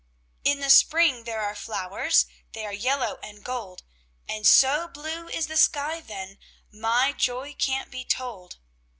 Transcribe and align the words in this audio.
"In 0.43 0.61
the 0.61 0.71
spring 0.71 1.25
there 1.25 1.41
are 1.43 1.53
flowers 1.53 2.25
They 2.53 2.65
are 2.65 2.73
yellow 2.73 3.19
and 3.21 3.43
gold, 3.43 3.83
And 4.27 4.47
so 4.47 4.87
blue 4.87 5.29
is 5.29 5.45
the 5.45 5.57
sky 5.57 5.99
then 6.01 6.39
My 6.71 7.13
joy 7.15 7.53
can't 7.53 7.91
be 7.91 8.03
told. 8.03 8.57